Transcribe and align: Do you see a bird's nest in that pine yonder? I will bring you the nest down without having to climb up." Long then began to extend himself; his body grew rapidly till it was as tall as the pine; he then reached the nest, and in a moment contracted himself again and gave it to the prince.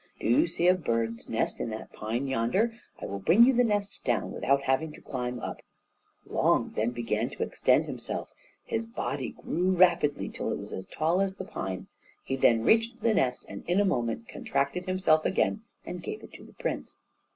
Do 0.19 0.25
you 0.27 0.47
see 0.47 0.67
a 0.67 0.73
bird's 0.73 1.29
nest 1.29 1.59
in 1.59 1.69
that 1.69 1.93
pine 1.93 2.25
yonder? 2.25 2.73
I 2.99 3.05
will 3.05 3.19
bring 3.19 3.43
you 3.43 3.53
the 3.53 3.63
nest 3.63 4.01
down 4.03 4.31
without 4.31 4.63
having 4.63 4.91
to 4.93 4.99
climb 4.99 5.39
up." 5.39 5.61
Long 6.25 6.71
then 6.75 6.89
began 6.89 7.29
to 7.29 7.43
extend 7.43 7.85
himself; 7.85 8.33
his 8.63 8.87
body 8.87 9.29
grew 9.29 9.73
rapidly 9.77 10.27
till 10.27 10.51
it 10.51 10.57
was 10.57 10.73
as 10.73 10.87
tall 10.87 11.21
as 11.21 11.35
the 11.35 11.45
pine; 11.45 11.85
he 12.23 12.35
then 12.35 12.63
reached 12.63 13.01
the 13.03 13.13
nest, 13.13 13.45
and 13.47 13.63
in 13.69 13.79
a 13.79 13.85
moment 13.85 14.27
contracted 14.27 14.85
himself 14.87 15.23
again 15.23 15.61
and 15.85 16.01
gave 16.01 16.23
it 16.23 16.33
to 16.33 16.43
the 16.45 16.53
prince. 16.53 16.97